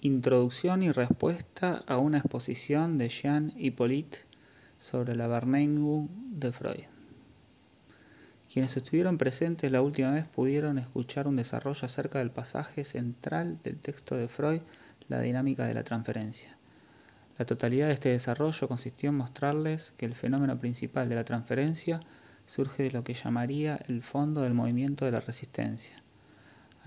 [0.00, 4.18] Introducción y respuesta a una exposición de Jean Hippolyte
[4.78, 6.84] sobre la Wahrnehmung de Freud.
[8.52, 13.78] Quienes estuvieron presentes la última vez pudieron escuchar un desarrollo acerca del pasaje central del
[13.80, 14.60] texto de Freud,
[15.08, 16.56] la dinámica de la transferencia.
[17.36, 21.98] La totalidad de este desarrollo consistió en mostrarles que el fenómeno principal de la transferencia
[22.46, 26.04] surge de lo que llamaría el fondo del movimiento de la resistencia.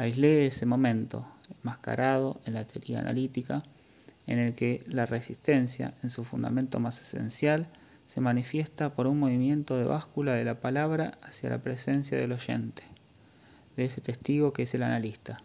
[0.02, 1.28] Aislé ese momento,
[1.60, 3.62] enmascarado en la teoría analítica,
[4.26, 7.68] en el que la resistencia, en su fundamento más esencial,
[8.08, 12.82] se manifiesta por un movimiento de báscula de la palabra hacia la presencia del oyente,
[13.78, 15.44] de ese testigo que es el analista.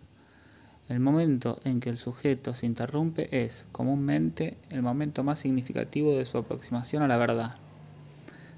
[0.89, 6.25] El momento en que el sujeto se interrumpe es, comúnmente, el momento más significativo de
[6.25, 7.57] su aproximación a la verdad.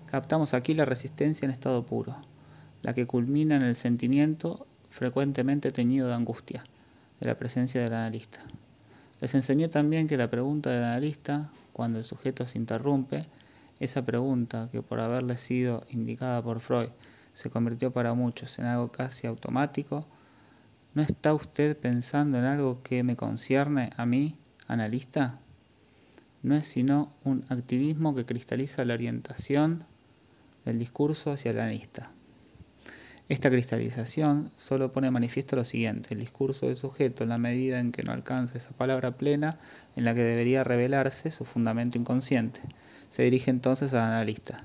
[0.07, 2.15] Captamos aquí la resistencia en estado puro,
[2.83, 6.65] la que culmina en el sentimiento frecuentemente teñido de angustia
[7.21, 8.41] de la presencia del analista.
[9.21, 13.27] Les enseñé también que la pregunta del analista, cuando el sujeto se interrumpe,
[13.79, 16.89] esa pregunta que por haberle sido indicada por Freud
[17.33, 20.05] se convirtió para muchos en algo casi automático,
[20.95, 25.39] ¿no está usted pensando en algo que me concierne a mí, analista?
[26.43, 29.85] No es sino un activismo que cristaliza la orientación
[30.65, 32.11] del discurso hacia el analista.
[33.29, 37.93] Esta cristalización solo pone manifiesto lo siguiente, el discurso del sujeto en la medida en
[37.93, 39.59] que no alcanza esa palabra plena
[39.97, 42.61] en la que debería revelarse su fundamento inconsciente.
[43.11, 44.65] Se dirige entonces al analista.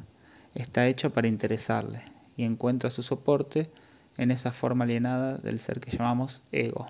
[0.55, 2.03] Está hecho para interesarle
[2.38, 3.70] y encuentra su soporte
[4.17, 6.88] en esa forma alienada del ser que llamamos ego.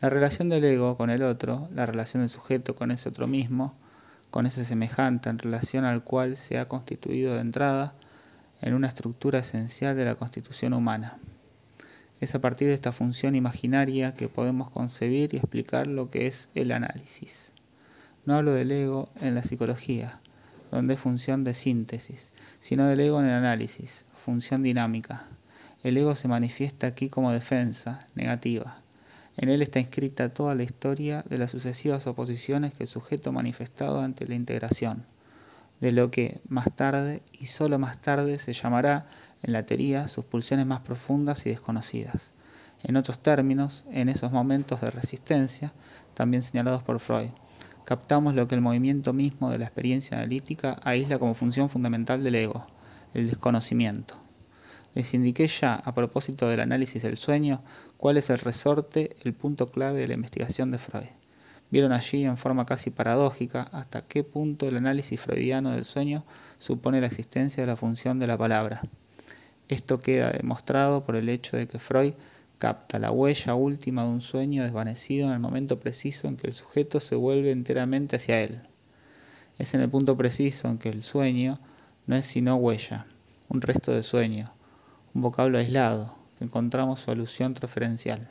[0.00, 3.74] La relación del ego con el otro, la relación del sujeto con ese otro mismo,
[4.30, 7.94] con ese semejante en relación al cual se ha constituido de entrada,
[8.60, 11.18] en una estructura esencial de la constitución humana.
[12.20, 16.50] Es a partir de esta función imaginaria que podemos concebir y explicar lo que es
[16.54, 17.52] el análisis.
[18.26, 20.20] No hablo del ego en la psicología,
[20.72, 25.26] donde es función de síntesis, sino del ego en el análisis, función dinámica.
[25.84, 28.82] El ego se manifiesta aquí como defensa, negativa.
[29.36, 34.00] En él está inscrita toda la historia de las sucesivas oposiciones que el sujeto manifestado
[34.00, 35.06] ante la integración
[35.80, 39.06] de lo que más tarde y solo más tarde se llamará
[39.42, 42.32] en la teoría sus pulsiones más profundas y desconocidas.
[42.82, 45.72] En otros términos, en esos momentos de resistencia,
[46.14, 47.30] también señalados por Freud,
[47.84, 52.34] captamos lo que el movimiento mismo de la experiencia analítica aísla como función fundamental del
[52.36, 52.66] ego,
[53.14, 54.14] el desconocimiento.
[54.94, 57.62] Les indiqué ya, a propósito del análisis del sueño,
[57.96, 61.17] cuál es el resorte, el punto clave de la investigación de Freud.
[61.70, 66.24] Vieron allí en forma casi paradójica hasta qué punto el análisis freudiano del sueño
[66.58, 68.80] supone la existencia de la función de la palabra.
[69.68, 72.14] Esto queda demostrado por el hecho de que Freud
[72.56, 76.54] capta la huella última de un sueño desvanecido en el momento preciso en que el
[76.54, 78.62] sujeto se vuelve enteramente hacia él.
[79.58, 81.60] Es en el punto preciso en que el sueño
[82.06, 83.06] no es sino huella,
[83.50, 84.54] un resto de sueño,
[85.12, 88.30] un vocablo aislado, que encontramos su alusión referencial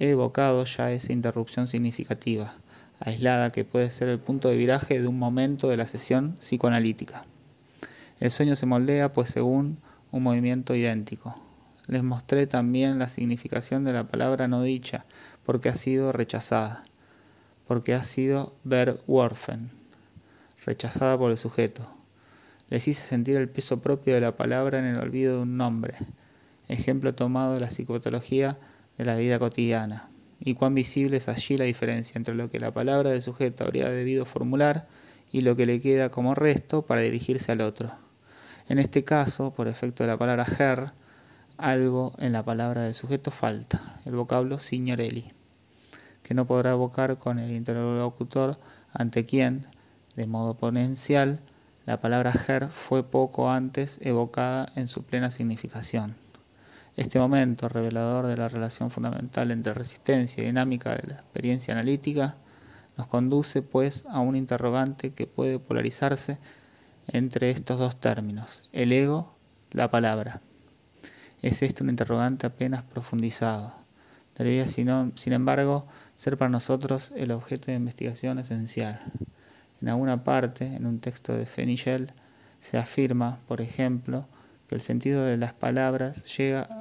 [0.00, 2.54] he evocado ya esa interrupción significativa,
[3.00, 7.26] aislada que puede ser el punto de viraje de un momento de la sesión psicoanalítica.
[8.18, 9.78] El sueño se moldea pues según
[10.10, 11.36] un movimiento idéntico.
[11.86, 15.04] Les mostré también la significación de la palabra no dicha,
[15.44, 16.82] porque ha sido rechazada,
[17.68, 19.70] porque ha sido verworfen,
[20.64, 21.86] rechazada por el sujeto.
[22.70, 25.94] Les hice sentir el peso propio de la palabra en el olvido de un nombre,
[26.68, 28.58] ejemplo tomado de la psicopatología
[28.98, 32.72] de la vida cotidiana, y cuán visible es allí la diferencia entre lo que la
[32.72, 34.88] palabra del sujeto habría debido formular
[35.32, 37.92] y lo que le queda como resto para dirigirse al otro.
[38.68, 40.92] En este caso, por efecto de la palabra her,
[41.56, 45.32] algo en la palabra del sujeto falta, el vocablo signorelli,
[46.22, 48.58] que no podrá evocar con el interlocutor
[48.92, 49.66] ante quien,
[50.16, 51.40] de modo ponencial,
[51.84, 56.19] la palabra her fue poco antes evocada en su plena significación.
[56.96, 62.36] Este momento revelador de la relación fundamental entre resistencia y dinámica de la experiencia analítica
[62.96, 66.38] nos conduce pues a un interrogante que puede polarizarse
[67.08, 69.34] entre estos dos términos, el ego,
[69.72, 70.42] la palabra.
[71.42, 73.72] Es este un interrogante apenas profundizado.
[74.36, 79.00] Debería, sin embargo, ser para nosotros el objeto de investigación esencial.
[79.80, 82.12] En alguna parte, en un texto de Fenichel,
[82.60, 84.26] se afirma, por ejemplo,
[84.68, 86.79] que el sentido de las palabras llega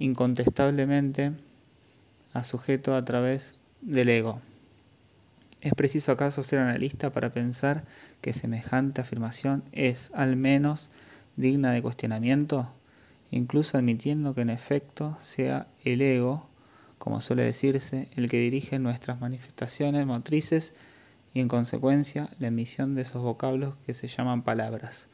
[0.00, 1.30] incontestablemente
[2.32, 4.40] a sujeto a través del ego.
[5.60, 7.84] ¿Es preciso acaso ser analista para pensar
[8.20, 10.90] que semejante afirmación es al menos
[11.36, 12.72] digna de cuestionamiento,
[13.30, 16.50] incluso admitiendo que en efecto sea el ego
[17.00, 20.74] como suele decirse, el que dirige nuestras manifestaciones motrices
[21.32, 25.08] y en consecuencia la emisión de esos vocablos que se llaman palabras.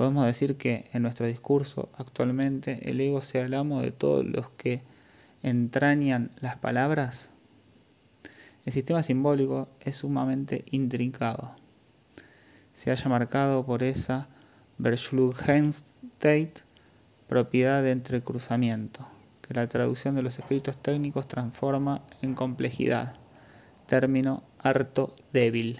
[0.00, 4.48] Podemos decir que en nuestro discurso actualmente el ego sea el amo de todos los
[4.48, 4.82] que
[5.42, 7.28] entrañan las palabras.
[8.64, 11.54] El sistema simbólico es sumamente intrincado.
[12.72, 14.28] Se haya marcado por esa
[14.78, 16.60] Verschlugenheit,
[17.28, 19.06] propiedad de entrecruzamiento,
[19.46, 23.16] que la traducción de los escritos técnicos transforma en complejidad,
[23.86, 25.78] término harto débil.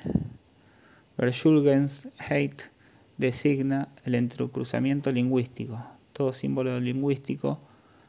[3.20, 5.84] Designa el entrecruzamiento lingüístico.
[6.14, 7.60] Todo símbolo lingüístico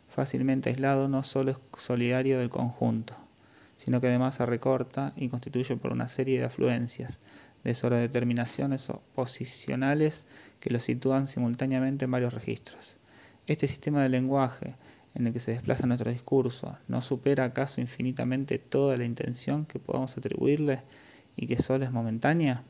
[0.08, 3.14] fácilmente aislado no solo es solidario del conjunto,
[3.76, 7.20] sino que además se recorta y constituye por una serie de afluencias,
[7.66, 10.28] de sobredeterminaciones o posicionales
[10.62, 12.96] que lo sitúan simultáneamente en varios registros.
[13.48, 14.78] Este sistema de lenguaje
[15.14, 19.78] en el que se desplaza nuestro discurso no supera acaso infinitamente toda la intención que
[19.78, 20.84] podamos atribuirle
[21.36, 22.64] y que solo es momentánea?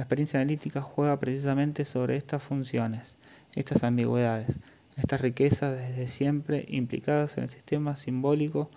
[0.00, 3.18] La experiencia analítica juega precisamente sobre estas funciones,
[3.52, 4.58] estas ambigüedades,
[4.96, 8.70] estas riquezas desde siempre implicadas en el sistema simbólico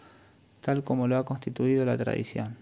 [0.60, 2.58] tal como lo ha constituido la tradición,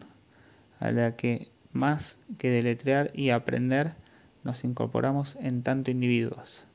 [0.80, 3.96] a la que más que deletrear y aprender
[4.44, 6.66] nos incorporamos en tanto individuos.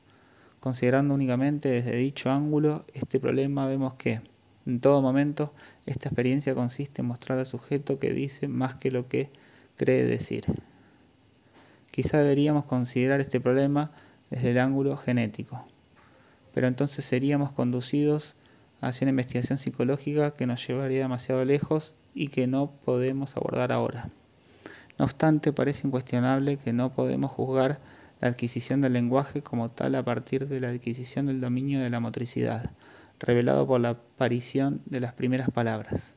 [0.59, 4.19] Considerando únicamente desde dicho ángulo este problema, vemos que,
[4.65, 5.53] en todo momento,
[5.85, 9.31] esta experiencia consiste en mostrar al sujeto que dice más que lo que
[9.77, 10.43] cree decir.
[11.97, 13.89] Quizá deberíamos considerar este problema
[14.29, 15.65] desde el ángulo genético,
[16.53, 18.35] pero entonces seríamos conducidos
[18.81, 24.11] hacia una investigación psicológica que nos llevaría demasiado lejos y que no podemos abordar ahora.
[24.99, 27.79] No obstante, parece incuestionable que no podemos juzgar
[28.21, 31.99] la adquisición del lenguaje como tal a partir de la adquisición del dominio de la
[31.99, 32.69] motricidad,
[33.19, 36.13] revelado por la aparición de las primeras palabras.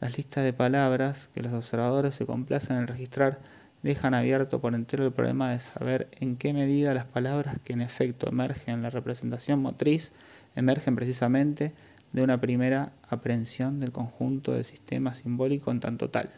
[0.00, 3.40] Las listas de palabras que los observadores se complacen en registrar
[3.82, 7.80] dejan abierto por entero el problema de saber en qué medida las palabras que en
[7.80, 10.12] efecto emergen en la representación motriz
[10.54, 11.74] emergen precisamente
[12.12, 16.30] de una primera aprehensión del conjunto del sistema simbólico en tanto tal.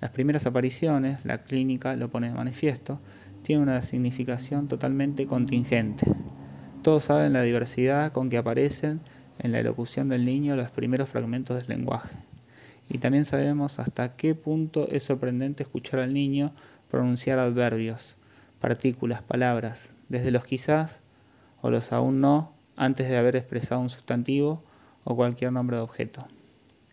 [0.00, 3.00] Las primeras apariciones, la clínica lo pone de manifiesto,
[3.42, 6.06] tiene una significación totalmente contingente.
[6.82, 9.00] Todos saben la diversidad con que aparecen
[9.38, 12.27] en la elocución del niño los primeros fragmentos del lenguaje.
[12.88, 16.54] Y también sabemos hasta qué punto es sorprendente escuchar al niño
[16.90, 18.16] pronunciar adverbios,
[18.60, 21.00] partículas, palabras, desde los quizás
[21.60, 24.62] o los aún no, antes de haber expresado un sustantivo
[25.04, 26.26] o cualquier nombre de objeto.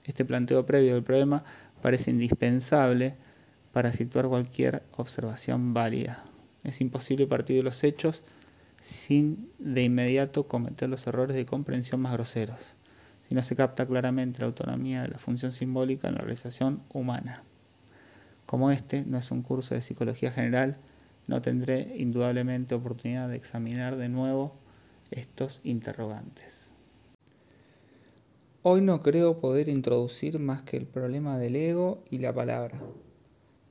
[0.03, 1.43] Este planteo previo del problema
[1.81, 3.15] parece indispensable
[3.71, 6.23] para situar cualquier observación válida.
[6.63, 8.23] Es imposible partir de los hechos
[8.81, 12.75] sin de inmediato cometer los errores de comprensión más groseros,
[13.27, 17.43] si no se capta claramente la autonomía de la función simbólica en la realización humana.
[18.45, 20.77] Como este no es un curso de psicología general,
[21.27, 24.53] no tendré indudablemente oportunidad de examinar de nuevo
[25.11, 26.71] estos interrogantes.
[28.61, 32.79] Hoy no creo poder introducir más que el problema del ego y la palabra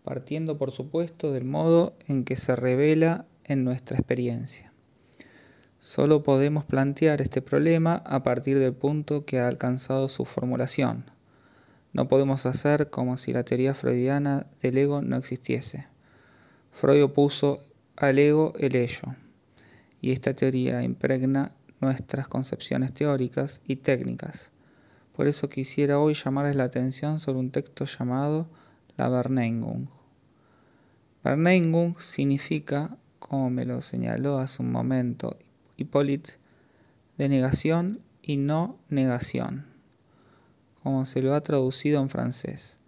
[0.05, 4.74] partiendo por supuesto del modo en que se revela en nuestra experiencia.
[5.85, 11.05] Solo podemos plantear este problema a partir del punto que ha alcanzado su formulación.
[11.93, 15.87] No podemos hacer como si la teoría freudiana del ego no existiese.
[16.73, 17.61] Freud opuso
[17.97, 19.15] al ego el ello,
[20.01, 24.53] y esta teoría impregna nuestras concepciones teóricas y técnicas.
[25.15, 28.49] Por eso quisiera hoy llamarles la atención sobre un texto llamado
[28.97, 29.89] la Verneingung.
[31.23, 35.37] Verneingung significa, como me lo señaló hace un momento
[35.77, 36.35] Hippolyte,
[37.19, 39.67] de negación y no negación,
[40.83, 42.79] como se lo ha traducido en francés.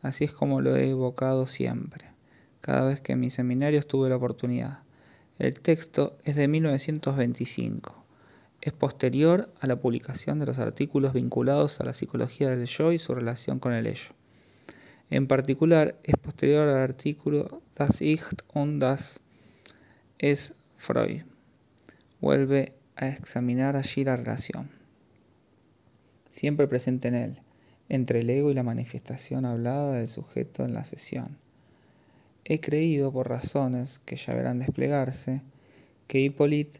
[0.00, 2.06] Así es como lo he evocado siempre,
[2.60, 4.80] cada vez que en mis seminarios tuve la oportunidad.
[5.38, 8.04] El texto es de 1925.
[8.60, 12.98] Es posterior a la publicación de los artículos vinculados a la psicología del yo y
[12.98, 14.10] su relación con el ello.
[15.10, 18.22] En particular, es posterior al artículo Das Ich
[18.54, 19.20] und das
[20.18, 21.31] es Freud.
[22.22, 24.70] Vuelve a examinar allí la relación,
[26.30, 27.42] siempre presente en él,
[27.88, 31.36] entre el ego y la manifestación hablada del sujeto en la sesión.
[32.44, 35.42] He creído, por razones que ya verán desplegarse,
[36.06, 36.78] que Hippolyte,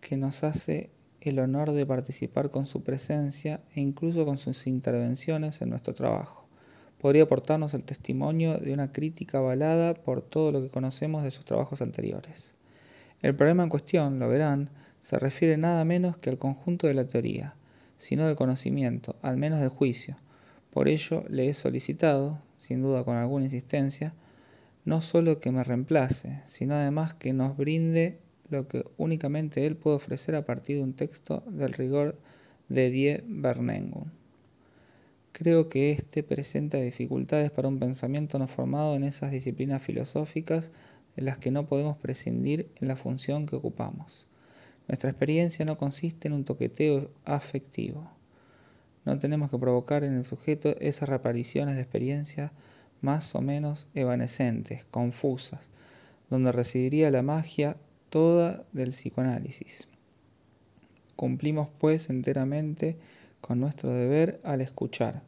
[0.00, 0.88] que nos hace
[1.20, 6.48] el honor de participar con su presencia e incluso con sus intervenciones en nuestro trabajo
[6.98, 11.44] podría aportarnos el testimonio de una crítica avalada por todo lo que conocemos de sus
[11.44, 12.54] trabajos anteriores.
[13.22, 14.68] El problema en cuestión, lo verán,
[15.00, 17.54] se refiere nada menos que al conjunto de la teoría,
[17.96, 20.16] sino del conocimiento, al menos del juicio,
[20.70, 24.14] Por ello le he solicitado, sin duda con alguna insistencia,
[24.84, 29.96] no solo que me reemplace, sino además que nos brinde lo que únicamente él puede
[29.96, 32.18] ofrecer a partir de un texto del rigor
[32.68, 34.12] de Die Vernunft.
[35.32, 40.72] Creo que éste presenta dificultades para un pensamiento no formado en esas disciplinas filosóficas
[41.16, 44.26] de las que no podemos prescindir en la función que ocupamos.
[44.88, 48.10] Nuestra experiencia no consiste en un toqueteo afectivo.
[49.04, 52.52] No tenemos que provocar en el sujeto esas reapariciones de experiencia
[53.00, 55.70] más o menos evanescentes, confusas,
[56.30, 57.76] donde residiría la magia
[58.10, 59.88] toda del psicoanálisis.
[61.16, 62.96] Cumplimos pues enteramente
[63.40, 65.22] con nuestro deber al escuchar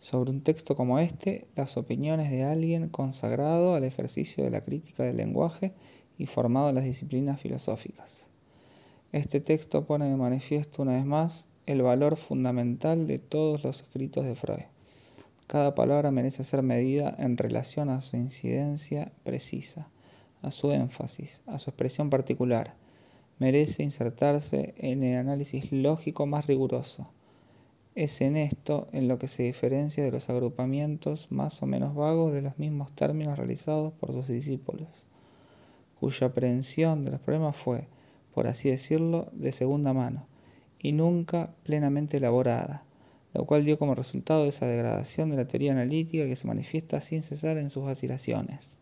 [0.00, 5.02] sobre un texto como este las opiniones de alguien consagrado al ejercicio de la crítica
[5.02, 5.72] del lenguaje
[6.16, 8.26] y formado en las disciplinas filosóficas.
[9.12, 14.24] Este texto pone de manifiesto una vez más el valor fundamental de todos los escritos
[14.24, 14.64] de Freud.
[15.46, 19.88] Cada palabra merece ser medida en relación a su incidencia precisa,
[20.42, 22.74] a su énfasis, a su expresión particular.
[23.38, 27.08] Merece insertarse en el análisis lógico más riguroso.
[27.98, 32.32] Es en esto en lo que se diferencia de los agrupamientos más o menos vagos
[32.32, 35.04] de los mismos términos realizados por sus discípulos,
[35.98, 37.88] cuya aprehensión de los problemas fue,
[38.32, 40.28] por así decirlo, de segunda mano
[40.78, 42.84] y nunca plenamente elaborada
[43.34, 47.22] lo cual dio como resultado esa degradación de la teoría analítica que se manifiesta sin
[47.22, 48.78] cesar en sus vacilaciones.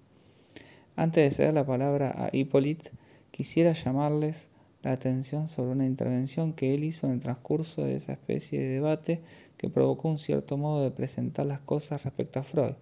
[0.94, 2.90] Antes de ceder la palabra a Hippolyte,
[3.30, 4.50] quisiera llamarles
[4.83, 8.68] la atención sobre una intervención que él hizo en el transcurso de esa especie de
[8.68, 9.23] debate
[9.56, 12.75] que provocó un cierto modo de presentar las cosas respecto a Freud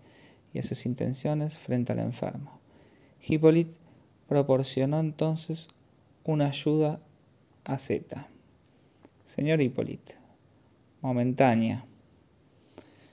[0.52, 2.60] y a sus intenciones frente al enfermo.
[3.26, 3.76] Hippolyte
[4.28, 5.68] proporcionó entonces
[6.24, 7.00] una ayuda
[7.64, 8.28] a Z.
[9.24, 10.16] Señor Hippolyte,
[11.00, 11.86] momentánea.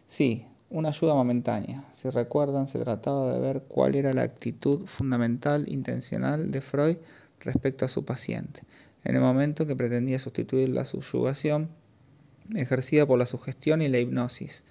[0.07, 1.85] Sí, una ayuda momentánea.
[1.91, 6.97] Si recuerdan, se trataba de ver cuál era la actitud fundamental, intencional de Freud
[7.41, 8.63] respecto a su paciente,
[9.03, 11.69] en el momento que pretendía sustituir la subyugación
[12.55, 14.63] ejercida por la sugestión y la hipnosis,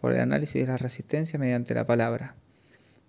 [0.00, 2.36] por el análisis de la resistencia mediante la palabra.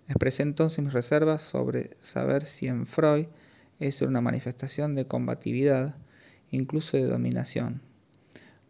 [0.08, 3.26] Expresé entonces mis reservas sobre saber si en Freud
[3.78, 5.94] es una manifestación de combatividad,
[6.50, 7.82] incluso de dominación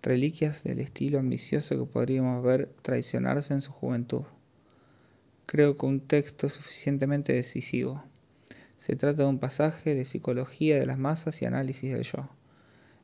[0.03, 4.23] reliquias del estilo ambicioso que podríamos ver traicionarse en su juventud.
[5.47, 8.05] Creo que un texto suficientemente decisivo.
[8.79, 12.31] Se trata de un pasaje de psicología de las masas y análisis del yo.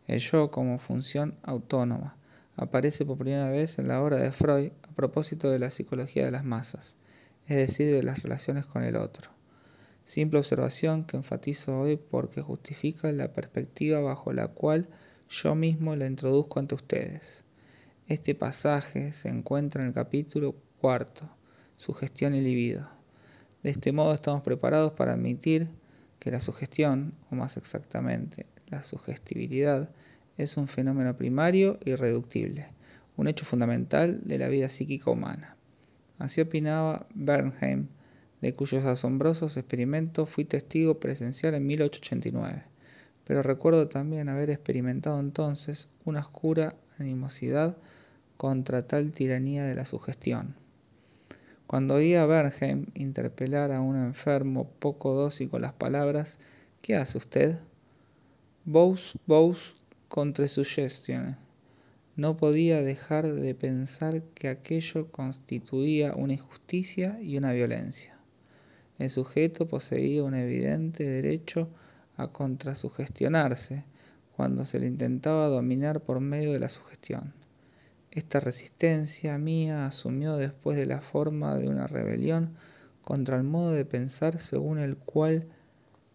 [0.07, 2.16] El yo como función autónoma
[2.54, 6.31] aparece por primera vez en la obra de Freud a propósito de la psicología de
[6.31, 6.97] las masas,
[7.49, 9.33] es decir, de las relaciones con el otro.
[10.04, 14.88] Simple observación que enfatizo hoy porque justifica la perspectiva bajo la cual
[15.28, 17.43] yo mismo la introduzco ante ustedes.
[18.07, 21.28] Este pasaje se encuentra en el capítulo cuarto,
[21.76, 22.93] sugestión y libido.
[23.64, 25.71] De este modo estamos preparados para admitir
[26.21, 29.90] que la sugestión, o más exactamente, la sugestibilidad,
[30.37, 32.68] es un fenómeno primario y reductible,
[33.16, 35.56] un hecho fundamental de la vida psíquica humana.
[36.21, 37.88] Así opinaba Bernheim,
[38.40, 42.75] de cuyos asombrosos experimentos fui testigo presencial en 1889
[43.25, 47.76] pero recuerdo también haber experimentado entonces una oscura animosidad
[48.37, 50.56] contra tal tiranía de la sugestión.
[51.66, 56.38] Cuando oía a Bernheim interpelar a un enfermo poco dócil con las palabras
[56.85, 57.61] ¿Qué hace usted?
[58.66, 59.75] Vos, vos,
[60.09, 61.38] contra sugestión.
[62.14, 68.18] No podía dejar de pensar que aquello constituía una injusticia y una violencia.
[68.99, 71.71] El sujeto poseía un evidente derecho
[72.18, 73.87] a contrasugestionarse
[74.37, 77.33] cuando se le intentaba dominar por medio de la sugestión.
[78.14, 82.54] Esta resistencia mía asumió después de la forma de una rebelión
[83.02, 85.49] contra el modo de pensar según el cual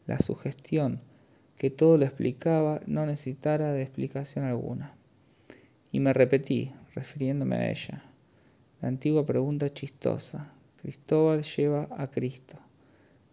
[0.06, 1.02] la sugestión,
[1.58, 4.96] que todo lo explicaba, no necesitara de explicación alguna.
[5.92, 8.06] Y me repetí, refiriéndome a ella,
[8.82, 10.54] la antigua pregunta chistosa.
[10.82, 12.58] Cristóbal lleva a Cristo.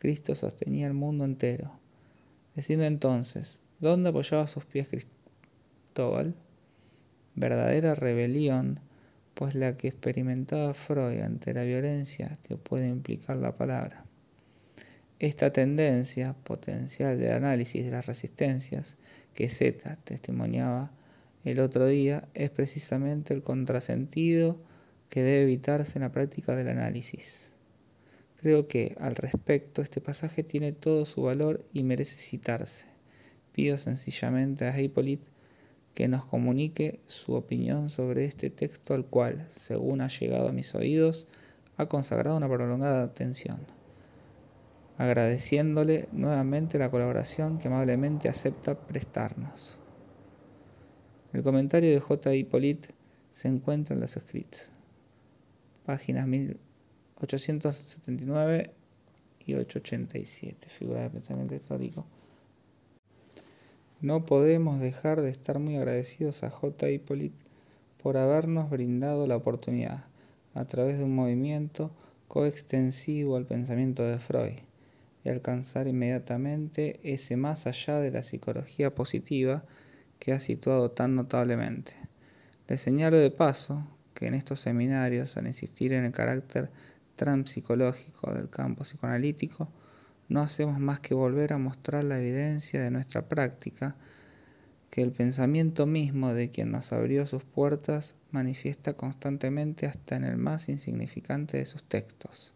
[0.00, 1.78] Cristo sostenía el mundo entero.
[2.56, 6.34] Decidme entonces, ¿dónde apoyaba sus pies Cristóbal?
[7.36, 8.80] Verdadera rebelión,
[9.34, 14.06] pues la que experimentaba Freud ante la violencia que puede implicar la palabra.
[15.18, 18.96] Esta tendencia potencial del análisis de las resistencias
[19.34, 20.92] que Z testimoniaba
[21.44, 24.58] el otro día es precisamente el contrasentido
[25.10, 27.52] que debe evitarse en la práctica del análisis.
[28.40, 32.86] Creo que, al respecto, este pasaje tiene todo su valor y merece citarse.
[33.52, 35.35] Pido sencillamente a Hippolyte
[35.96, 40.74] que nos comunique su opinión sobre este texto al cual, según ha llegado a mis
[40.74, 41.26] oídos,
[41.78, 43.60] ha consagrado una prolongada atención,
[44.98, 49.80] agradeciéndole nuevamente la colaboración que amablemente acepta prestarnos.
[51.32, 52.34] El comentario de J.
[52.34, 52.88] Hippolyte
[53.30, 54.72] se encuentra en los escritos,
[55.86, 58.70] páginas 1879
[59.46, 62.06] y 887, figura de pensamiento histórico.
[64.06, 66.90] No podemos dejar de estar muy agradecidos a J.
[66.90, 67.42] Hippolyte
[68.00, 70.04] por habernos brindado la oportunidad,
[70.54, 71.90] a través de un movimiento
[72.28, 74.60] coextensivo al pensamiento de Freud,
[75.24, 79.64] de alcanzar inmediatamente ese más allá de la psicología positiva
[80.20, 81.94] que ha situado tan notablemente.
[82.68, 86.70] Le señalo de paso que en estos seminarios, al insistir en el carácter
[87.16, 89.68] transpsicológico del campo psicoanalítico,
[90.28, 93.96] no hacemos más que volver a mostrar la evidencia de nuestra práctica,
[94.90, 100.36] que el pensamiento mismo de quien nos abrió sus puertas manifiesta constantemente hasta en el
[100.36, 102.52] más insignificante de sus textos.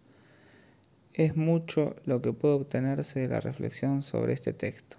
[1.13, 4.97] Es mucho lo que puede obtenerse de la reflexión sobre este texto.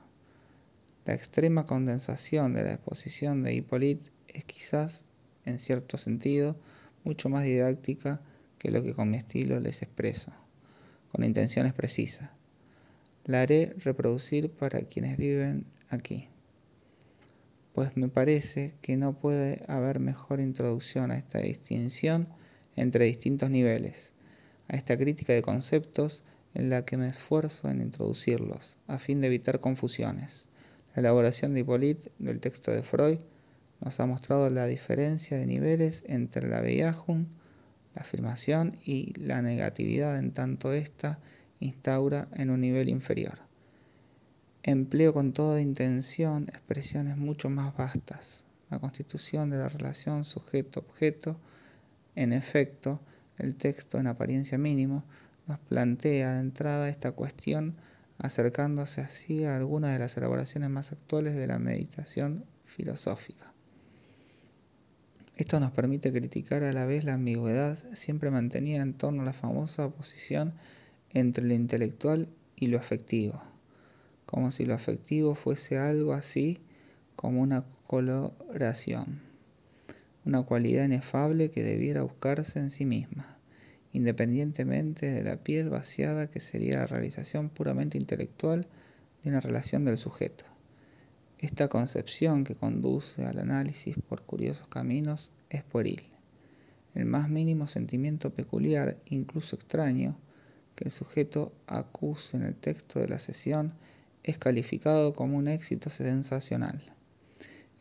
[1.05, 5.03] La extrema condensación de la exposición de Hippolyte es quizás,
[5.45, 6.57] en cierto sentido,
[7.03, 8.21] mucho más didáctica
[8.59, 10.31] que lo que con mi estilo les expreso,
[11.11, 12.29] con intenciones precisas.
[13.25, 16.27] La haré reproducir para quienes viven aquí,
[17.73, 22.27] pues me parece que no puede haber mejor introducción a esta distinción
[22.75, 24.13] entre distintos niveles,
[24.67, 26.23] a esta crítica de conceptos
[26.55, 30.47] en la que me esfuerzo en introducirlos, a fin de evitar confusiones.
[30.95, 33.19] La elaboración de Hippolyte del texto de Freud
[33.81, 37.29] nos ha mostrado la diferencia de niveles entre la Beyahun,
[37.93, 41.19] la afirmación y la negatividad en tanto ésta
[41.61, 43.39] instaura en un nivel inferior.
[44.63, 48.45] Empleo con toda intención expresiones mucho más vastas.
[48.69, 51.37] La constitución de la relación sujeto-objeto,
[52.15, 52.99] en efecto,
[53.37, 55.03] el texto en apariencia mínimo,
[55.47, 57.75] nos plantea de entrada esta cuestión
[58.17, 63.51] acercándose así a algunas de las elaboraciones más actuales de la meditación filosófica.
[65.35, 69.33] Esto nos permite criticar a la vez la ambigüedad siempre mantenida en torno a la
[69.33, 70.53] famosa oposición
[71.13, 73.41] entre lo intelectual y lo afectivo,
[74.25, 76.59] como si lo afectivo fuese algo así
[77.15, 79.21] como una coloración,
[80.25, 83.37] una cualidad inefable que debiera buscarse en sí misma
[83.93, 88.67] independientemente de la piel vaciada que sería la realización puramente intelectual
[89.23, 90.45] de una relación del sujeto.
[91.39, 96.03] Esta concepción que conduce al análisis por curiosos caminos es pueril.
[96.93, 100.17] El más mínimo sentimiento peculiar, incluso extraño,
[100.75, 103.73] que el sujeto acuse en el texto de la sesión
[104.23, 106.81] es calificado como un éxito sensacional.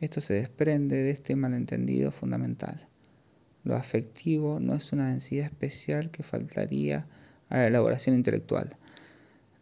[0.00, 2.88] Esto se desprende de este malentendido fundamental.
[3.64, 7.06] Lo afectivo no es una densidad especial que faltaría
[7.48, 8.76] a la elaboración intelectual,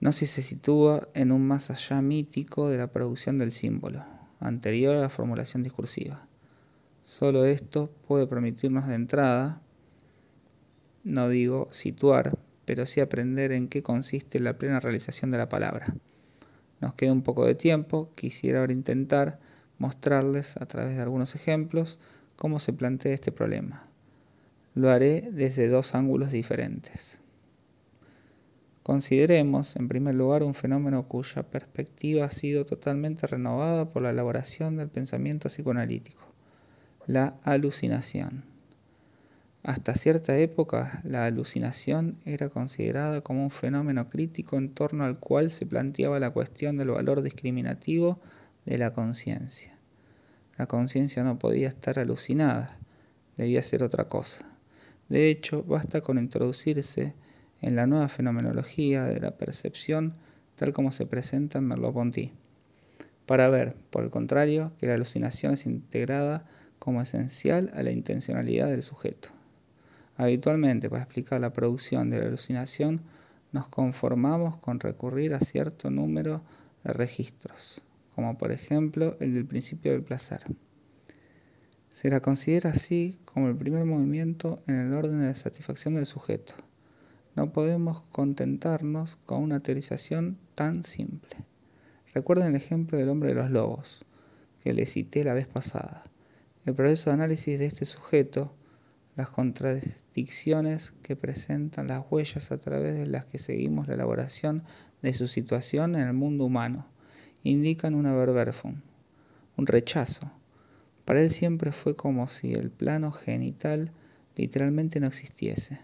[0.00, 4.04] no si se sitúa en un más allá mítico de la producción del símbolo,
[4.38, 6.28] anterior a la formulación discursiva.
[7.02, 9.60] Solo esto puede permitirnos de entrada,
[11.02, 12.38] no digo situar,
[12.68, 15.94] pero sí aprender en qué consiste la plena realización de la palabra.
[16.82, 19.38] Nos queda un poco de tiempo, quisiera ahora intentar
[19.78, 21.98] mostrarles a través de algunos ejemplos
[22.36, 23.88] cómo se plantea este problema.
[24.74, 27.22] Lo haré desde dos ángulos diferentes.
[28.82, 34.76] Consideremos, en primer lugar, un fenómeno cuya perspectiva ha sido totalmente renovada por la elaboración
[34.76, 36.20] del pensamiento psicoanalítico,
[37.06, 38.44] la alucinación.
[39.64, 45.50] Hasta cierta época, la alucinación era considerada como un fenómeno crítico en torno al cual
[45.50, 48.20] se planteaba la cuestión del valor discriminativo
[48.64, 49.76] de la conciencia.
[50.56, 52.78] La conciencia no podía estar alucinada,
[53.36, 54.46] debía ser otra cosa.
[55.08, 57.14] De hecho, basta con introducirse
[57.60, 60.14] en la nueva fenomenología de la percepción
[60.54, 62.32] tal como se presenta en Merleau-Ponty,
[63.26, 66.46] para ver, por el contrario, que la alucinación es integrada
[66.78, 69.37] como esencial a la intencionalidad del sujeto.
[70.18, 73.02] Habitualmente, para explicar la producción de la alucinación,
[73.52, 76.42] nos conformamos con recurrir a cierto número
[76.82, 77.82] de registros,
[78.16, 80.40] como por ejemplo el del principio del placer.
[81.92, 86.54] Se la considera así como el primer movimiento en el orden de satisfacción del sujeto.
[87.36, 91.36] No podemos contentarnos con una teorización tan simple.
[92.12, 94.04] Recuerden el ejemplo del hombre de los lobos,
[94.60, 96.02] que le cité la vez pasada.
[96.66, 98.52] El proceso de análisis de este sujeto,
[99.18, 104.62] las contradicciones que presentan las huellas a través de las que seguimos la elaboración
[105.02, 106.86] de su situación en el mundo humano,
[107.42, 108.80] indican una verberfum,
[109.56, 110.30] un rechazo,
[111.04, 113.90] Para él siempre fue como si el plano genital
[114.36, 115.80] literalmente no existiese.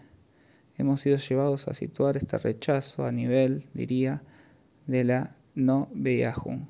[0.77, 4.23] Hemos sido llevados a situar este rechazo a nivel, diría,
[4.87, 6.69] de la no Beyahun,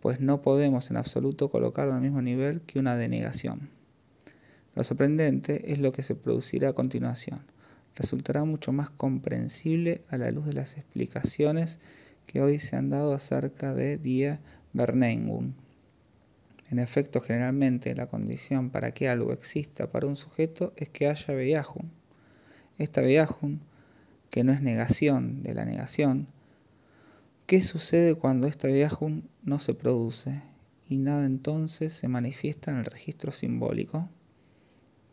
[0.00, 3.77] pues no podemos en absoluto colocarlo al mismo nivel que una denegación.
[4.74, 7.40] Lo sorprendente es lo que se producirá a continuación.
[7.96, 11.80] Resultará mucho más comprensible a la luz de las explicaciones
[12.26, 14.38] que hoy se han dado acerca de Die
[14.72, 15.54] Verneingung.
[16.70, 21.34] En efecto, generalmente la condición para que algo exista para un sujeto es que haya
[21.34, 21.90] Beyahun.
[22.76, 23.60] Esta Beyahun,
[24.30, 26.28] que no es negación de la negación,
[27.46, 30.42] ¿qué sucede cuando esta Beyahun no se produce
[30.88, 34.10] y nada entonces se manifiesta en el registro simbólico?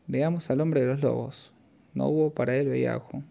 [0.08, 1.54] Veamos al hombre de los lobos.
[1.94, 3.26] No hubo para él Beyahun,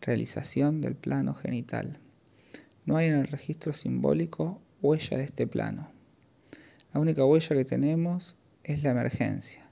[0.00, 1.98] realización del plano genital.
[2.84, 5.90] No hay en el registro simbólico huella de este plano.
[6.94, 9.66] La única huella que tenemos es la emergencia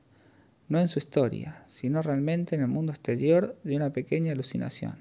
[0.68, 4.96] no en su historia, sino realmente en el mundo exterior de una pequeña alucinación.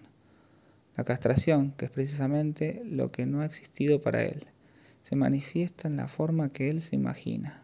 [0.95, 4.47] La castración, que es precisamente lo que no ha existido para él,
[5.01, 7.63] se manifiesta en la forma que él se imagina,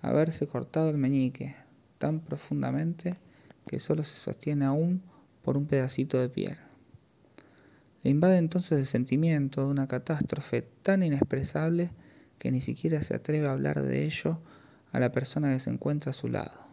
[0.00, 1.54] haberse cortado el meñique
[2.02, 3.14] tan profundamente
[3.64, 5.02] que solo se sostiene aún
[5.40, 6.58] por un pedacito de piel.
[8.02, 11.92] Le invade entonces el sentimiento de una catástrofe tan inexpresable
[12.40, 14.40] que ni siquiera se atreve a hablar de ello
[14.90, 16.66] a la persona que se encuentra a su lado.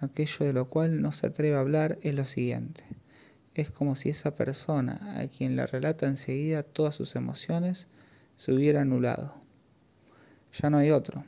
[0.00, 2.84] Aquello de lo cual no se atreve a hablar es lo siguiente.
[3.52, 7.88] Es como si esa persona a quien le relata enseguida todas sus emociones
[8.38, 9.34] se hubiera anulado.
[10.58, 11.22] Ya no hay otro.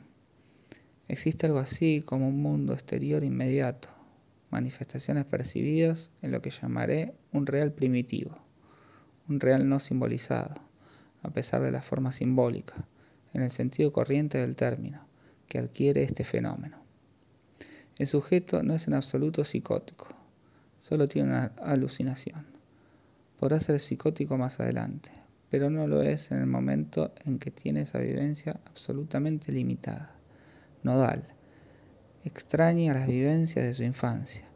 [1.07, 3.89] Existe algo así como un mundo exterior inmediato,
[4.49, 8.43] manifestaciones percibidas en lo que llamaré un real primitivo,
[9.29, 10.55] un real no simbolizado,
[11.21, 12.87] a pesar de la forma simbólica,
[13.33, 15.05] en el sentido corriente del término,
[15.47, 16.77] que adquiere este fenómeno.
[17.99, 20.07] El sujeto no es en absoluto psicótico,
[20.79, 22.47] solo tiene una alucinación.
[23.39, 25.11] Podrá ser psicótico más adelante,
[25.51, 30.14] pero no lo es en el momento en que tiene esa vivencia absolutamente limitada,
[30.85, 31.27] nodal,
[32.23, 34.47] extraña las vivencias de su infancia,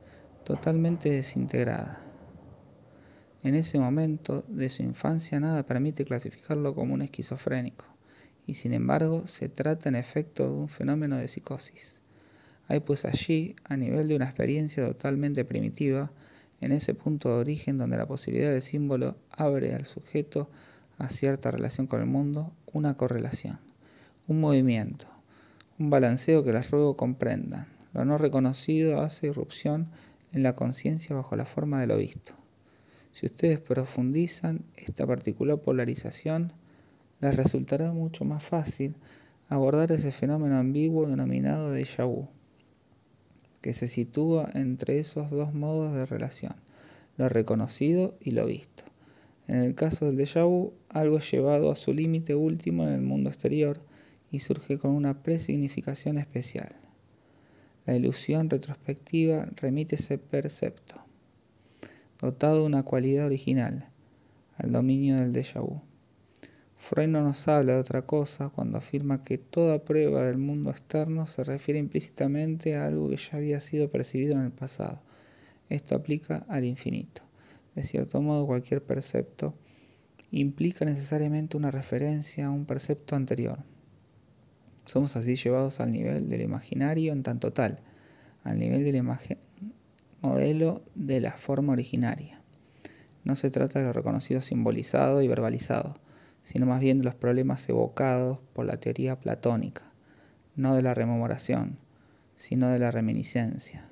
[0.46, 2.02] totalmente desintegrada.
[3.42, 7.86] En ese momento de su infancia nada permite clasificarlo como un esquizofrénico,
[8.46, 12.00] y sin embargo se trata en efecto de un fenómeno de psicosis.
[12.68, 16.12] Hay pues allí, a nivel de una experiencia totalmente primitiva,
[16.62, 20.52] en ese punto de origen donde la posibilidad de símbolo abre al sujeto
[21.00, 23.60] a cierta relación con el mundo, una correlación,
[24.28, 25.08] un movimiento,
[25.80, 27.68] un balanceo que las ruego comprendan.
[27.94, 29.88] Lo no reconocido hace irrupción
[30.34, 32.34] en la conciencia bajo la forma de lo visto.
[33.14, 36.52] Si ustedes profundizan esta particular polarización,
[37.22, 38.96] les resultará mucho más fácil
[39.48, 42.28] abordar ese fenómeno ambiguo denominado déjà vu
[43.62, 46.56] que se sitúa entre esos dos modos de relación,
[47.18, 48.84] lo reconocido y lo visto.
[49.48, 53.02] En el caso del déjà vu, algo es llevado a su límite último en el
[53.02, 53.82] mundo exterior
[54.32, 56.76] y surge con una presignificación especial.
[57.86, 60.96] La ilusión retrospectiva remite ese percepto,
[62.22, 63.90] dotado de una cualidad original,
[64.58, 65.82] al dominio del déjà vu.
[66.78, 71.28] Freud no nos habla de otra cosa cuando afirma que toda prueba del mundo externo
[71.28, 75.02] se refiere implícitamente a algo que ya había sido percibido en el pasado.
[75.68, 77.22] Esto aplica al infinito.
[77.76, 79.56] De cierto modo, cualquier percepto
[80.32, 83.60] implica necesariamente una referencia a un percepto anterior.
[84.90, 87.80] Somos así llevados al nivel del imaginario en tanto tal,
[88.44, 89.38] al nivel del imagen
[90.20, 92.42] modelo de la forma originaria.
[93.24, 95.94] No se trata de lo reconocido simbolizado y verbalizado,
[96.42, 99.84] sino más bien de los problemas evocados por la teoría platónica,
[100.56, 101.78] no de la rememoración,
[102.36, 103.88] sino de la reminiscencia.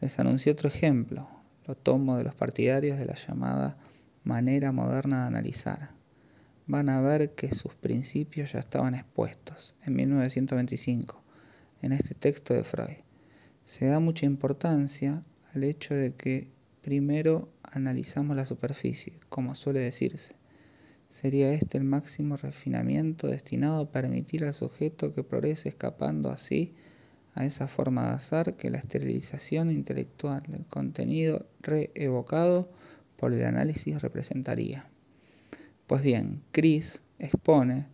[0.00, 1.28] Les anuncio otro ejemplo,
[1.66, 3.76] lo tomo de los partidarios de la llamada
[4.22, 5.97] manera moderna de analizar.
[6.68, 11.20] Van a ver que sus principios ya estaban expuestos en 1925
[11.82, 12.98] en este texto de Freud.
[13.64, 15.22] Se da mucha importancia
[15.54, 16.46] al hecho de que
[16.82, 20.36] primero analizamos la superficie, como suele decirse,
[21.08, 26.74] Sería este el máximo refinamiento destinado a permitir al sujeto que progrese escapando así
[27.34, 32.70] a esa forma de azar que la esterilización intelectual del contenido reevocado
[33.16, 34.87] por el análisis representaría.
[35.88, 37.86] Pues bien, Chris expone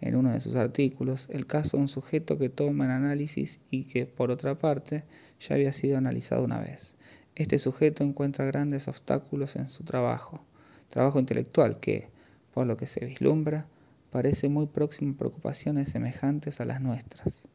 [0.00, 3.84] en uno de sus artículos el caso de un sujeto que toma en análisis y
[3.84, 5.04] que, por otra parte,
[5.38, 6.96] ya había sido analizado una vez.
[7.34, 10.42] Este sujeto encuentra grandes obstáculos en su trabajo,
[10.88, 12.08] trabajo intelectual que,
[12.54, 13.66] por lo que se vislumbra,
[14.10, 17.46] parece muy próximo a preocupaciones semejantes a las nuestras.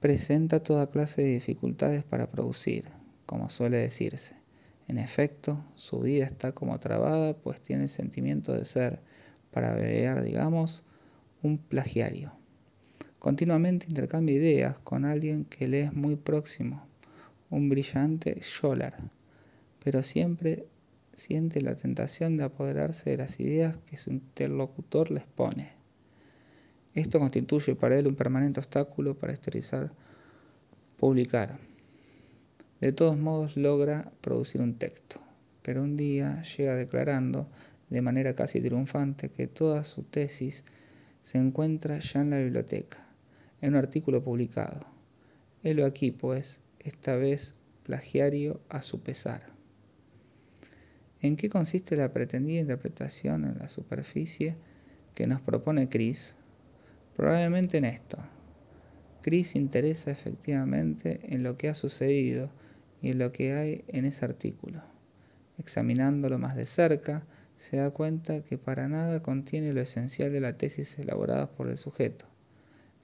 [0.00, 2.88] presenta toda clase de dificultades para producir,
[3.24, 4.43] como suele decirse.
[4.86, 9.00] En efecto, su vida está como trabada, pues tiene el sentimiento de ser,
[9.50, 10.82] para beber, digamos,
[11.42, 12.32] un plagiario.
[13.18, 16.86] Continuamente intercambia ideas con alguien que le es muy próximo,
[17.50, 18.98] un brillante Scholar,
[19.82, 20.66] pero siempre
[21.14, 25.72] siente la tentación de apoderarse de las ideas que su interlocutor les pone.
[26.94, 29.92] Esto constituye para él un permanente obstáculo para historizar,
[30.96, 31.58] publicar.
[32.84, 35.18] De todos modos logra producir un texto,
[35.62, 37.48] pero un día llega declarando
[37.88, 40.66] de manera casi triunfante que toda su tesis
[41.22, 42.98] se encuentra ya en la biblioteca,
[43.62, 44.80] en un artículo publicado.
[45.62, 49.46] Helo aquí, pues, esta vez plagiario a su pesar.
[51.22, 54.56] ¿En qué consiste la pretendida interpretación en la superficie
[55.14, 56.36] que nos propone Chris?
[57.16, 58.18] Probablemente en esto.
[59.22, 62.50] Chris interesa efectivamente en lo que ha sucedido
[63.04, 64.82] y lo que hay en ese artículo.
[65.58, 67.26] Examinándolo más de cerca,
[67.58, 71.76] se da cuenta que para nada contiene lo esencial de la tesis elaborada por el
[71.76, 72.24] sujeto.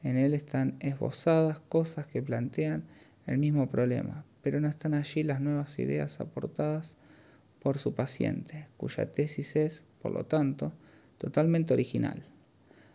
[0.02, 2.84] En él están esbozadas cosas que plantean
[3.26, 6.96] el mismo problema, pero no están allí las nuevas ideas aportadas
[7.60, 10.72] por su paciente, cuya tesis es, por lo tanto,
[11.18, 12.24] totalmente original.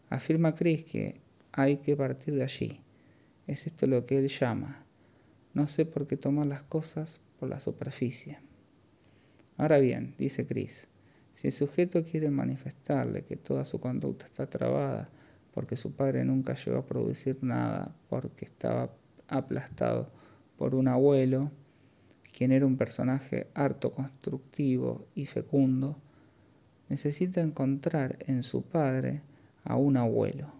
[0.10, 2.82] Afirma Chris que hay que partir de allí.
[3.46, 4.85] Es esto lo que él llama.
[5.56, 8.38] No sé por qué tomar las cosas por la superficie.
[9.58, 10.88] Ahora bien, dice Chris,
[11.32, 15.10] si el sujeto quiere manifestarle que toda su conducta está trabada
[15.54, 18.94] porque su padre nunca llegó a producir nada, porque estaba
[19.30, 20.12] aplastado
[20.58, 21.50] por un abuelo,
[22.38, 25.98] quien era un personaje harto constructivo y fecundo,
[26.89, 29.22] necesita encontrar en su padre
[29.63, 30.52] a un abuelo,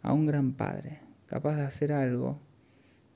[0.00, 2.40] a un gran padre, capaz de hacer algo.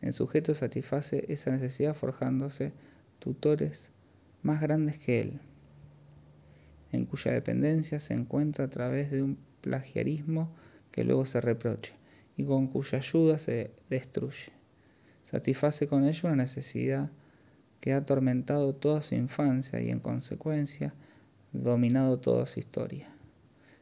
[0.03, 2.73] El sujeto satisface esa necesidad forjándose
[3.21, 3.93] tutores
[4.43, 5.41] más grandes que él,
[6.91, 10.53] en cuya dependencia se encuentra a través de un plagiarismo
[10.91, 11.95] que luego se reproche
[12.37, 14.53] y con cuya ayuda se destruye.
[15.23, 17.11] Satisface con ello una necesidad
[17.81, 20.95] que ha atormentado toda su infancia y en consecuencia
[21.53, 23.09] dominado toda su historia.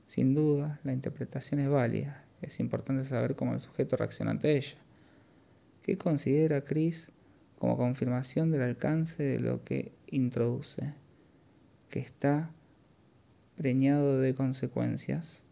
[0.04, 4.76] Sin duda, la interpretación es válida, es importante saber cómo el sujeto reacciona ante ella.
[5.90, 7.11] ¿Qué considera Chris
[7.59, 10.94] como confirmación del alcance de lo que introduce?
[11.88, 12.53] Que está
[13.57, 15.44] preñado de consecuencias.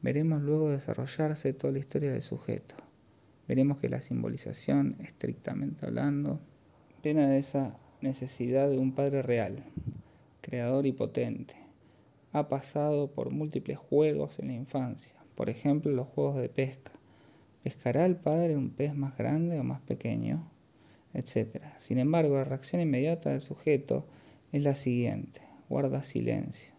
[0.00, 2.74] Veremos luego desarrollarse toda la historia del sujeto.
[3.48, 6.40] Veremos que la simbolización, estrictamente hablando,
[7.02, 9.62] pena de esa necesidad de un padre real,
[10.40, 11.54] creador y potente.
[12.32, 16.95] Ha pasado por múltiples juegos en la infancia, por ejemplo los juegos de pesca.
[17.66, 20.48] ¿Pescará el padre un pez más grande o más pequeño?
[21.12, 21.74] Etcétera.
[21.80, 24.06] Sin embargo, la reacción inmediata del sujeto
[24.52, 26.70] es la siguiente, guarda silencio.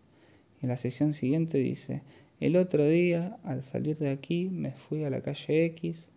[0.62, 2.04] En la sesión siguiente dice,
[2.40, 6.08] el otro día, al salir de aquí, me fui a la calle X,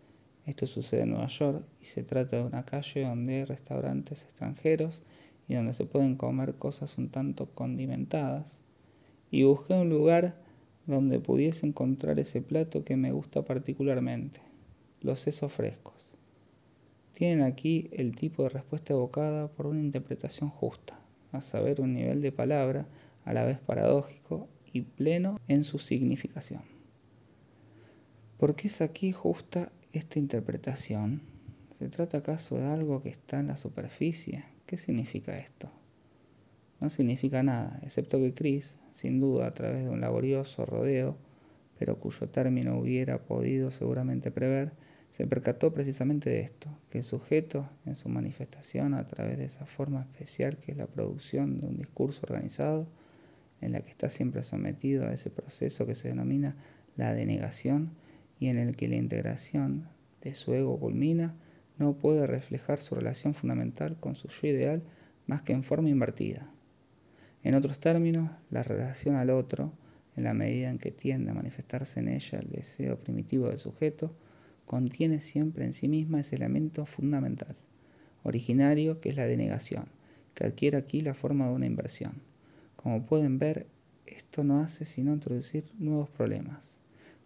[0.46, 5.02] esto sucede en Nueva York y se trata de una calle donde hay restaurantes extranjeros
[5.48, 8.60] y donde se pueden comer cosas un tanto condimentadas.
[9.32, 10.36] Y busqué un lugar
[10.86, 14.40] donde pudiese encontrar ese plato que me gusta particularmente,
[15.00, 16.14] los sesos frescos.
[17.12, 20.98] Tienen aquí el tipo de respuesta evocada por una interpretación justa,
[21.32, 22.86] a saber, un nivel de palabra
[23.24, 26.62] a la vez paradójico y pleno en su significación.
[28.38, 31.22] ¿Por qué es aquí justa esta interpretación?
[31.78, 34.44] ¿Se trata acaso de algo que está en la superficie?
[34.66, 35.70] ¿Qué significa esto?
[36.80, 41.18] No significa nada, excepto que Chris, sin duda a través de un laborioso rodeo,
[41.78, 44.72] pero cuyo término hubiera podido seguramente prever,
[45.10, 49.66] se percató precisamente de esto, que el sujeto, en su manifestación a través de esa
[49.66, 52.86] forma especial que es la producción de un discurso organizado,
[53.60, 56.56] en la que está siempre sometido a ese proceso que se denomina
[56.96, 57.90] la denegación,
[58.38, 59.88] y en el que la integración
[60.22, 61.34] de su ego culmina,
[61.78, 64.82] no puede reflejar su relación fundamental con su yo ideal
[65.26, 66.50] más que en forma invertida.
[67.42, 69.72] En otros términos, la relación al otro,
[70.14, 74.14] en la medida en que tiende a manifestarse en ella el deseo primitivo del sujeto,
[74.70, 77.56] contiene siempre en sí misma ese elemento fundamental,
[78.22, 79.86] originario, que es la denegación,
[80.32, 82.22] que adquiere aquí la forma de una inversión.
[82.76, 83.66] Como pueden ver,
[84.06, 86.78] esto no hace sino introducir nuevos problemas.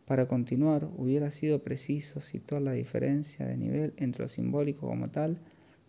[0.07, 5.39] Para continuar, hubiera sido preciso situar la diferencia de nivel entre lo simbólico como tal,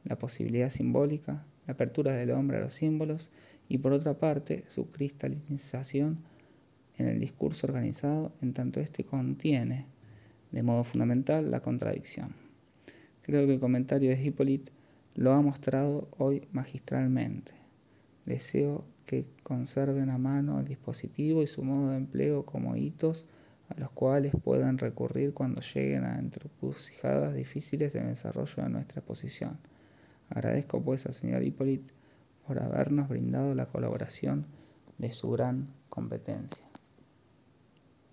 [0.04, 3.32] la posibilidad simbólica, la apertura del hombre a los símbolos
[3.70, 6.20] y por otra parte su cristalización
[6.98, 9.95] en el discurso organizado en tanto éste contiene
[10.56, 12.34] de modo fundamental la contradicción.
[13.24, 14.72] Creo que el comentario de Hippolyte
[15.14, 17.52] lo ha mostrado hoy magistralmente.
[18.26, 23.28] Deseo que conserven a mano el dispositivo y su modo de empleo como hitos
[23.68, 29.00] a los cuales puedan recurrir cuando lleguen a encrucijadas difíciles en el desarrollo de nuestra
[29.00, 29.60] exposición.
[30.30, 31.92] Agradezco pues al señor Hippolyte
[32.48, 34.46] por habernos brindado la colaboración
[35.00, 36.66] de su gran competencia.